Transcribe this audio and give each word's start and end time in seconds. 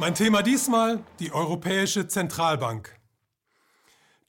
Mein 0.00 0.14
Thema 0.14 0.42
diesmal 0.42 1.02
die 1.18 1.32
Europäische 1.32 2.06
Zentralbank. 2.06 2.96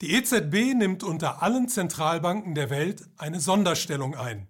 Die 0.00 0.14
EZB 0.14 0.74
nimmt 0.74 1.04
unter 1.04 1.44
allen 1.44 1.68
Zentralbanken 1.68 2.56
der 2.56 2.70
Welt 2.70 3.04
eine 3.18 3.38
Sonderstellung 3.38 4.16
ein. 4.16 4.48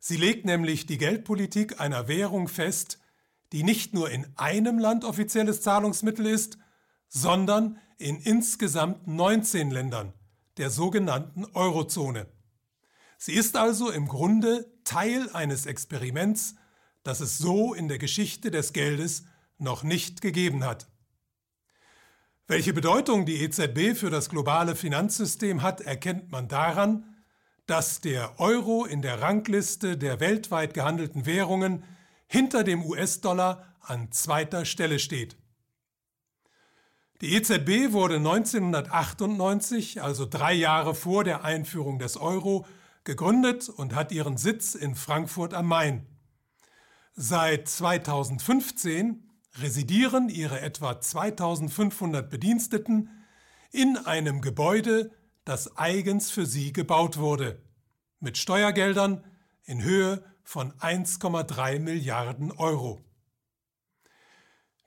Sie 0.00 0.16
legt 0.16 0.46
nämlich 0.46 0.86
die 0.86 0.96
Geldpolitik 0.96 1.82
einer 1.82 2.08
Währung 2.08 2.48
fest, 2.48 2.98
die 3.52 3.62
nicht 3.62 3.92
nur 3.92 4.08
in 4.08 4.26
einem 4.36 4.78
Land 4.78 5.04
offizielles 5.04 5.60
Zahlungsmittel 5.60 6.24
ist, 6.24 6.56
sondern 7.08 7.78
in 7.98 8.18
insgesamt 8.18 9.06
19 9.06 9.70
Ländern, 9.70 10.14
der 10.56 10.70
sogenannten 10.70 11.44
Eurozone. 11.52 12.26
Sie 13.18 13.34
ist 13.34 13.54
also 13.54 13.90
im 13.90 14.08
Grunde 14.08 14.72
Teil 14.84 15.28
eines 15.34 15.66
Experiments, 15.66 16.54
das 17.02 17.20
es 17.20 17.36
so 17.36 17.74
in 17.74 17.88
der 17.88 17.98
Geschichte 17.98 18.50
des 18.50 18.72
Geldes 18.72 19.24
noch 19.62 19.82
nicht 19.82 20.20
gegeben 20.20 20.64
hat. 20.64 20.88
Welche 22.46 22.74
Bedeutung 22.74 23.24
die 23.24 23.40
EZB 23.42 23.96
für 23.96 24.10
das 24.10 24.28
globale 24.28 24.76
Finanzsystem 24.76 25.62
hat, 25.62 25.80
erkennt 25.80 26.30
man 26.30 26.48
daran, 26.48 27.16
dass 27.66 28.00
der 28.00 28.38
Euro 28.40 28.84
in 28.84 29.00
der 29.00 29.22
Rangliste 29.22 29.96
der 29.96 30.20
weltweit 30.20 30.74
gehandelten 30.74 31.24
Währungen 31.24 31.84
hinter 32.26 32.64
dem 32.64 32.84
US-Dollar 32.84 33.74
an 33.80 34.10
zweiter 34.12 34.64
Stelle 34.64 34.98
steht. 34.98 35.36
Die 37.20 37.34
EZB 37.34 37.92
wurde 37.92 38.16
1998, 38.16 40.02
also 40.02 40.26
drei 40.26 40.52
Jahre 40.52 40.94
vor 40.94 41.22
der 41.22 41.44
Einführung 41.44 42.00
des 42.00 42.16
Euro, 42.16 42.66
gegründet 43.04 43.68
und 43.68 43.94
hat 43.94 44.10
ihren 44.12 44.36
Sitz 44.36 44.74
in 44.74 44.96
Frankfurt 44.96 45.54
am 45.54 45.66
Main. 45.66 46.06
Seit 47.14 47.68
2015 47.68 49.28
residieren 49.60 50.28
ihre 50.28 50.60
etwa 50.60 51.00
2500 51.00 52.28
Bediensteten 52.28 53.10
in 53.70 53.96
einem 53.96 54.40
Gebäude, 54.40 55.10
das 55.44 55.76
eigens 55.76 56.30
für 56.30 56.46
sie 56.46 56.72
gebaut 56.72 57.18
wurde, 57.18 57.60
mit 58.20 58.38
Steuergeldern 58.38 59.24
in 59.64 59.82
Höhe 59.82 60.24
von 60.42 60.72
1,3 60.74 61.78
Milliarden 61.78 62.52
Euro. 62.52 63.04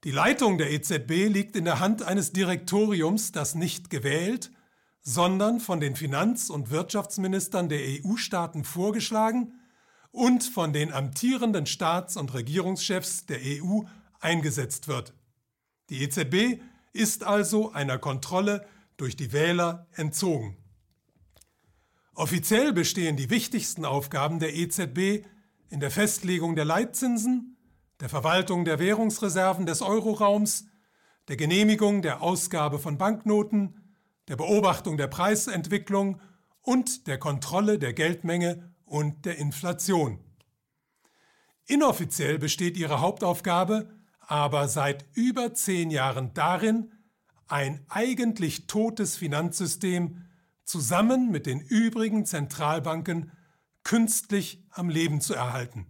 Die 0.04 0.12
Leitung 0.12 0.58
der 0.60 0.72
EZB 0.72 1.30
liegt 1.30 1.56
in 1.56 1.66
der 1.66 1.80
Hand 1.80 2.04
eines 2.04 2.32
Direktoriums, 2.32 3.32
das 3.32 3.56
nicht 3.56 3.90
gewählt, 3.90 4.52
sondern 5.02 5.60
von 5.60 5.80
den 5.80 5.96
Finanz- 5.96 6.50
und 6.50 6.70
Wirtschaftsministern 6.70 7.70
der 7.70 7.80
EU-Staaten 7.80 8.64
vorgeschlagen 8.64 9.60
und 10.12 10.44
von 10.44 10.74
den 10.74 10.94
amtierenden 10.94 11.66
Staats- 11.66 12.18
und 12.18 12.34
Regierungschefs 12.34 13.26
der 13.26 13.40
EU 13.44 13.82
eingesetzt 14.20 14.88
wird. 14.88 15.14
Die 15.90 16.02
EZB 16.02 16.62
ist 16.94 17.24
also 17.24 17.72
einer 17.72 17.98
Kontrolle 17.98 18.66
durch 18.98 19.16
die 19.16 19.34
Wähler 19.34 19.88
entzogen. 19.94 20.58
Offiziell 22.14 22.72
bestehen 22.72 23.18
die 23.18 23.30
wichtigsten 23.30 23.84
Aufgaben 23.84 24.40
der 24.40 24.56
EZB 24.56 25.26
in 25.70 25.80
der 25.82 25.92
Festlegung 25.92 26.56
der 26.56 26.64
Leitzinsen, 26.64 27.58
der 28.00 28.10
Verwaltung 28.10 28.66
der 28.66 28.80
Währungsreserven 28.80 29.66
des 29.66 29.82
Euroraums, 29.82 30.66
der 31.28 31.36
Genehmigung 31.36 32.02
der 32.02 32.22
Ausgabe 32.22 32.80
von 32.80 32.98
Banknoten, 32.98 33.96
der 34.28 34.38
Beobachtung 34.38 34.98
der 34.98 35.08
Preisentwicklung 35.08 36.22
und 36.62 37.08
der 37.08 37.18
Kontrolle 37.18 37.80
der 37.80 37.94
Geldmenge 37.94 38.74
und 38.86 39.26
der 39.26 39.38
Inflation. 39.38 40.20
Inoffiziell 41.68 42.38
besteht 42.38 42.78
ihre 42.78 43.02
Hauptaufgabe 43.02 43.90
aber 44.28 44.68
seit 44.68 45.06
über 45.14 45.54
zehn 45.54 45.92
Jahren 45.92 46.34
darin, 46.34 46.92
ein 47.48 47.86
eigentlich 47.90 48.68
totes 48.68 49.16
Finanzsystem 49.18 50.26
zusammen 50.64 51.30
mit 51.32 51.46
den 51.46 51.60
übrigen 51.60 52.26
Zentralbanken 52.26 53.32
künstlich 53.84 54.64
am 54.72 54.90
Leben 54.90 55.22
zu 55.22 55.36
erhalten. 55.36 55.88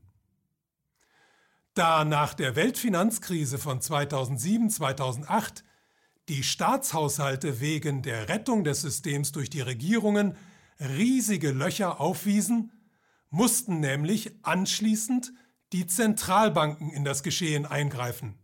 Da 1.73 2.05
nach 2.05 2.33
der 2.33 2.55
Weltfinanzkrise 2.55 3.57
von 3.57 3.79
2007-2008 3.79 5.63
die 6.29 6.43
Staatshaushalte 6.43 7.59
wegen 7.59 8.01
der 8.01 8.29
Rettung 8.29 8.63
des 8.63 8.81
Systems 8.81 9.31
durch 9.31 9.49
die 9.49 9.61
Regierungen 9.61 10.37
riesige 10.79 11.51
Löcher 11.51 11.99
aufwiesen, 11.99 12.71
mussten 13.29 13.79
nämlich 13.79 14.31
anschließend 14.43 15.33
die 15.75 15.87
Zentralbanken 15.87 16.89
in 16.89 17.03
das 17.03 17.21
Geschehen 17.21 17.65
eingreifen. 17.65 18.35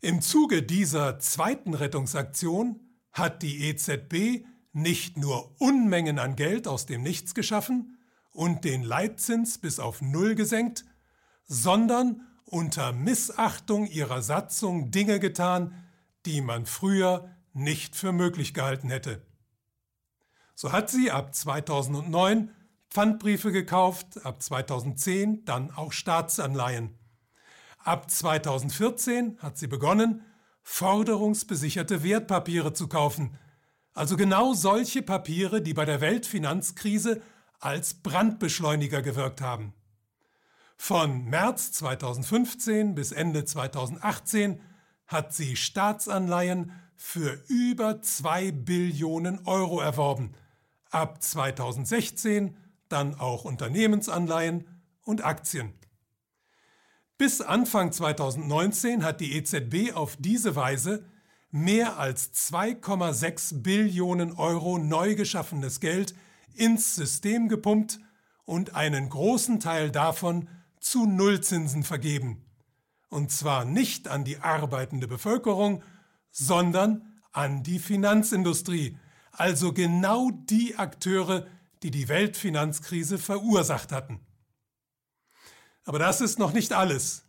Im 0.00 0.22
Zuge 0.22 0.62
dieser 0.62 1.18
zweiten 1.18 1.74
Rettungsaktion 1.74 2.78
hat 3.10 3.42
die 3.42 3.64
EZB 3.68 4.46
nicht 4.72 5.16
nur 5.16 5.60
Unmengen 5.60 6.20
an 6.20 6.36
Geld 6.36 6.68
aus 6.68 6.86
dem 6.86 7.02
Nichts 7.02 7.34
geschaffen 7.34 7.98
und 8.30 8.64
den 8.64 8.84
Leitzins 8.84 9.58
bis 9.58 9.80
auf 9.80 10.00
Null 10.00 10.36
gesenkt, 10.36 10.84
sondern 11.48 12.24
unter 12.44 12.92
Missachtung 12.92 13.88
ihrer 13.88 14.22
Satzung 14.22 14.92
Dinge 14.92 15.18
getan, 15.18 15.74
die 16.24 16.40
man 16.40 16.66
früher 16.66 17.34
nicht 17.52 17.96
für 17.96 18.12
möglich 18.12 18.54
gehalten 18.54 18.90
hätte. 18.90 19.26
So 20.54 20.70
hat 20.70 20.88
sie 20.88 21.10
ab 21.10 21.34
2009 21.34 22.52
Pfandbriefe 22.90 23.52
gekauft, 23.52 24.24
ab 24.24 24.42
2010 24.42 25.44
dann 25.44 25.70
auch 25.70 25.92
Staatsanleihen. 25.92 26.98
Ab 27.78 28.10
2014 28.10 29.38
hat 29.38 29.56
sie 29.56 29.68
begonnen, 29.68 30.24
forderungsbesicherte 30.62 32.02
Wertpapiere 32.02 32.72
zu 32.72 32.88
kaufen, 32.88 33.38
also 33.94 34.16
genau 34.16 34.54
solche 34.54 35.02
Papiere, 35.02 35.62
die 35.62 35.74
bei 35.74 35.84
der 35.84 36.00
Weltfinanzkrise 36.00 37.22
als 37.60 37.94
Brandbeschleuniger 37.94 39.02
gewirkt 39.02 39.40
haben. 39.40 39.72
Von 40.76 41.26
März 41.26 41.72
2015 41.72 42.94
bis 42.94 43.12
Ende 43.12 43.44
2018 43.44 44.60
hat 45.06 45.32
sie 45.32 45.56
Staatsanleihen 45.56 46.72
für 46.96 47.42
über 47.48 48.02
2 48.02 48.52
Billionen 48.52 49.46
Euro 49.46 49.80
erworben. 49.80 50.34
Ab 50.90 51.22
2016 51.22 52.56
dann 52.92 53.14
auch 53.14 53.44
Unternehmensanleihen 53.44 54.66
und 55.02 55.24
Aktien. 55.24 55.72
Bis 57.18 57.40
Anfang 57.40 57.92
2019 57.92 59.04
hat 59.04 59.20
die 59.20 59.36
EZB 59.36 59.94
auf 59.94 60.16
diese 60.18 60.56
Weise 60.56 61.04
mehr 61.50 61.98
als 61.98 62.32
2,6 62.32 63.62
Billionen 63.62 64.32
Euro 64.32 64.78
neu 64.78 65.14
geschaffenes 65.14 65.80
Geld 65.80 66.14
ins 66.54 66.94
System 66.94 67.48
gepumpt 67.48 67.98
und 68.44 68.74
einen 68.74 69.08
großen 69.08 69.60
Teil 69.60 69.90
davon 69.90 70.48
zu 70.80 71.06
Nullzinsen 71.06 71.82
vergeben 71.82 72.44
und 73.10 73.30
zwar 73.30 73.64
nicht 73.64 74.08
an 74.08 74.24
die 74.24 74.38
arbeitende 74.38 75.06
Bevölkerung, 75.06 75.82
sondern 76.30 77.20
an 77.32 77.62
die 77.62 77.78
Finanzindustrie, 77.78 78.96
also 79.32 79.72
genau 79.72 80.30
die 80.30 80.76
Akteure, 80.76 81.46
die 81.82 81.90
die 81.90 82.08
Weltfinanzkrise 82.08 83.18
verursacht 83.18 83.92
hatten. 83.92 84.20
Aber 85.84 85.98
das 85.98 86.20
ist 86.20 86.38
noch 86.38 86.52
nicht 86.52 86.72
alles. 86.72 87.24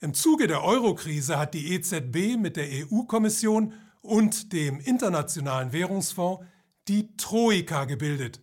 Im 0.00 0.14
Zuge 0.14 0.46
der 0.46 0.62
Eurokrise 0.62 1.38
hat 1.38 1.54
die 1.54 1.72
EZB 1.72 2.36
mit 2.38 2.56
der 2.56 2.68
EU-Kommission 2.68 3.74
und 4.00 4.52
dem 4.52 4.80
Internationalen 4.80 5.72
Währungsfonds 5.72 6.44
die 6.86 7.16
Troika 7.16 7.84
gebildet 7.84 8.40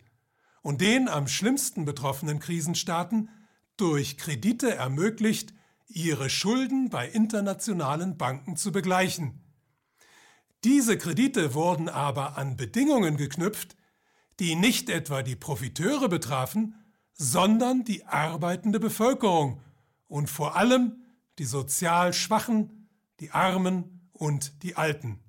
und 0.62 0.80
den 0.80 1.08
am 1.08 1.28
schlimmsten 1.28 1.84
betroffenen 1.84 2.40
Krisenstaaten 2.40 3.30
durch 3.76 4.18
Kredite 4.18 4.74
ermöglicht, 4.74 5.54
ihre 5.88 6.28
Schulden 6.28 6.90
bei 6.90 7.08
internationalen 7.08 8.16
Banken 8.16 8.56
zu 8.56 8.72
begleichen. 8.72 9.40
Diese 10.64 10.98
Kredite 10.98 11.54
wurden 11.54 11.88
aber 11.88 12.36
an 12.36 12.56
Bedingungen 12.56 13.16
geknüpft, 13.16 13.76
die 14.40 14.54
nicht 14.54 14.90
etwa 14.90 15.22
die 15.22 15.36
Profiteure 15.36 16.08
betrafen, 16.08 16.74
sondern 17.12 17.84
die 17.84 18.04
arbeitende 18.04 18.78
Bevölkerung 18.78 19.60
und 20.08 20.28
vor 20.28 20.56
allem 20.56 21.02
die 21.38 21.44
sozial 21.44 22.12
Schwachen, 22.12 22.88
die 23.20 23.30
Armen 23.30 24.10
und 24.12 24.62
die 24.62 24.76
Alten. 24.76 25.20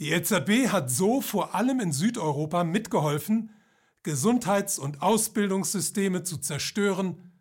Die 0.00 0.10
EZB 0.10 0.68
hat 0.72 0.90
so 0.90 1.20
vor 1.20 1.54
allem 1.54 1.80
in 1.80 1.92
Südeuropa 1.92 2.64
mitgeholfen, 2.64 3.50
Gesundheits- 4.02 4.78
und 4.78 5.02
Ausbildungssysteme 5.02 6.24
zu 6.24 6.38
zerstören 6.38 7.32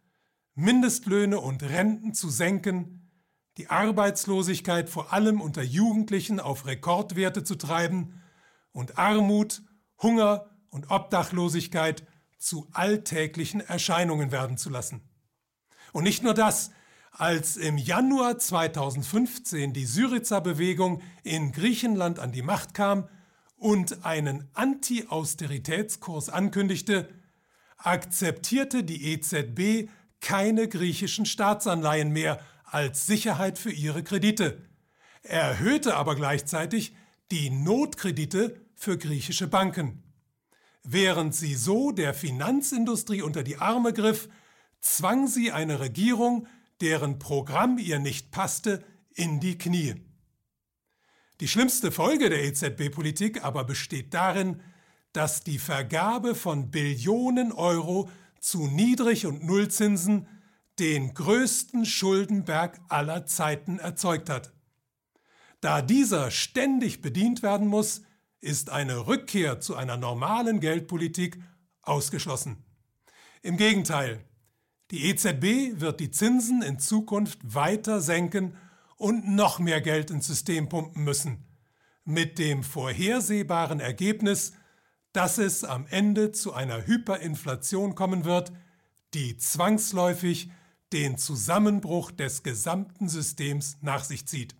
Mindestlöhne 0.55 1.39
und 1.39 1.63
Renten 1.63 2.13
zu 2.13 2.29
senken, 2.29 3.09
die 3.57 3.69
Arbeitslosigkeit 3.69 4.89
vor 4.89 5.11
allem 5.11 5.41
unter 5.41 5.63
Jugendlichen 5.63 6.39
auf 6.39 6.67
Rekordwerte 6.67 7.43
zu 7.43 7.55
treiben 7.55 8.21
und 8.71 8.97
Armut, 8.97 9.63
Hunger 10.03 10.49
und 10.69 10.91
Obdachlosigkeit 10.91 12.05
zu 12.37 12.67
alltäglichen 12.73 13.61
Erscheinungen 13.61 14.31
werden 14.31 14.57
zu 14.57 14.69
lassen. 14.69 15.01
Und 15.93 16.03
nicht 16.03 16.21
nur 16.21 16.33
das, 16.33 16.71
Als 17.15 17.57
im 17.57 17.77
Januar 17.77 18.39
2015 18.39 19.71
die 19.71 19.85
Syriza-Bewegung 19.85 21.03
in 21.21 21.51
Griechenland 21.51 22.17
an 22.17 22.31
die 22.31 22.41
Macht 22.41 22.73
kam 22.73 23.07
und 23.55 24.03
einen 24.03 24.49
Anti-Austeritätskurs 24.53 26.29
ankündigte, 26.29 27.07
akzeptierte 27.77 28.83
die 28.83 29.13
EZB 29.13 29.91
keine 30.21 30.67
griechischen 30.67 31.27
Staatsanleihen 31.27 32.09
mehr 32.09 32.39
als 32.65 33.05
Sicherheit 33.05 33.59
für 33.59 33.71
ihre 33.71 34.03
Kredite, 34.03 34.65
erhöhte 35.21 35.95
aber 35.95 36.15
gleichzeitig 36.15 36.95
die 37.29 37.51
Notkredite 37.51 38.62
für 38.83 38.97
griechische 38.97 39.47
Banken. 39.47 40.03
Während 40.83 41.33
sie 41.33 41.55
so 41.55 41.91
der 41.91 42.13
Finanzindustrie 42.13 43.21
unter 43.21 43.41
die 43.41 43.57
Arme 43.57 43.93
griff, 43.93 44.27
zwang 44.81 45.27
sie 45.27 45.53
eine 45.53 45.79
Regierung, 45.79 46.47
deren 46.81 47.17
Programm 47.17 47.77
ihr 47.77 47.99
nicht 47.99 48.31
passte, 48.31 48.83
in 49.15 49.39
die 49.39 49.57
Knie. 49.57 49.95
Die 51.39 51.47
schlimmste 51.47 51.91
Folge 51.91 52.29
der 52.29 52.43
EZB-Politik 52.43 53.43
aber 53.43 53.63
besteht 53.63 54.13
darin, 54.13 54.61
dass 55.13 55.43
die 55.43 55.59
Vergabe 55.59 56.35
von 56.35 56.69
Billionen 56.69 57.53
Euro 57.53 58.09
zu 58.41 58.67
Niedrig- 58.67 59.25
und 59.25 59.45
Nullzinsen 59.45 60.27
den 60.79 61.13
größten 61.13 61.85
Schuldenberg 61.85 62.81
aller 62.89 63.25
Zeiten 63.25 63.79
erzeugt 63.79 64.29
hat. 64.29 64.51
Da 65.61 65.81
dieser 65.81 66.31
ständig 66.31 67.01
bedient 67.01 67.43
werden 67.43 67.67
muss, 67.67 68.01
ist 68.43 68.69
eine 68.69 69.07
Rückkehr 69.07 69.59
zu 69.59 69.75
einer 69.75 69.97
normalen 69.97 70.59
Geldpolitik 70.59 71.39
ausgeschlossen. 71.81 72.63
Im 73.41 73.57
Gegenteil, 73.57 74.23
die 74.91 75.05
EZB 75.09 75.79
wird 75.81 75.99
die 75.99 76.11
Zinsen 76.11 76.61
in 76.61 76.77
Zukunft 76.77 77.39
weiter 77.43 78.01
senken 78.01 78.55
und 78.97 79.27
noch 79.27 79.59
mehr 79.59 79.81
Geld 79.81 80.11
ins 80.11 80.27
System 80.27 80.69
pumpen 80.69 81.03
müssen, 81.03 81.45
mit 82.03 82.37
dem 82.37 82.63
vorhersehbaren 82.63 83.79
Ergebnis, 83.79 84.53
dass 85.13 85.37
es 85.37 85.63
am 85.63 85.87
Ende 85.87 86.31
zu 86.31 86.53
einer 86.53 86.85
Hyperinflation 86.85 87.95
kommen 87.95 88.25
wird, 88.25 88.51
die 89.13 89.37
zwangsläufig 89.37 90.51
den 90.91 91.17
Zusammenbruch 91.17 92.11
des 92.11 92.43
gesamten 92.43 93.09
Systems 93.09 93.77
nach 93.81 94.03
sich 94.03 94.27
zieht. 94.27 94.55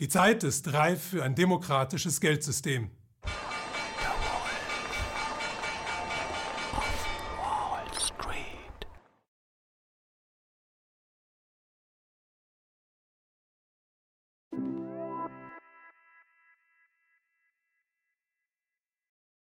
Die 0.00 0.08
Zeit 0.08 0.42
ist 0.42 0.72
reif 0.72 1.10
für 1.10 1.22
ein 1.22 1.36
demokratisches 1.36 2.20
Geldsystem. 2.20 2.90